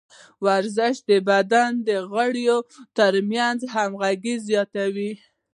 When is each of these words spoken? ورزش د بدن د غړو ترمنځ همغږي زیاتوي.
ورزش 0.45 0.95
د 1.09 1.11
بدن 1.29 1.69
د 1.87 1.89
غړو 2.11 2.57
ترمنځ 2.97 3.59
همغږي 3.73 4.35
زیاتوي. 4.47 5.13